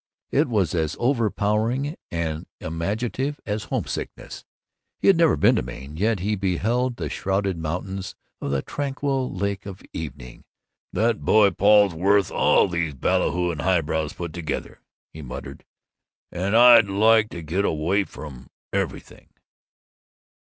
It 0.31 0.47
was 0.47 0.73
as 0.73 0.97
overpowering 0.99 1.95
and 2.09 2.47
imaginative 2.59 3.39
as 3.45 3.65
homesickness. 3.65 4.43
He 4.97 5.05
had 5.05 5.15
never 5.15 5.37
seen 5.39 5.63
Maine, 5.63 5.95
yet 5.95 6.21
he 6.21 6.35
beheld 6.35 6.95
the 6.95 7.07
shrouded 7.07 7.55
mountains, 7.59 8.15
the 8.39 8.63
tranquil 8.63 9.31
lake 9.31 9.67
of 9.67 9.83
evening. 9.93 10.43
"That 10.91 11.21
boy 11.23 11.51
Paul's 11.51 11.93
worth 11.93 12.31
all 12.31 12.67
these 12.67 12.95
ballyhooing 12.95 13.61
highbrows 13.61 14.13
put 14.13 14.33
together," 14.33 14.81
he 15.13 15.21
muttered; 15.21 15.65
and, 16.31 16.57
"I'd 16.57 16.89
like 16.89 17.29
to 17.29 17.43
get 17.43 17.63
away 17.63 18.03
from 18.03 18.49
everything." 18.73 19.29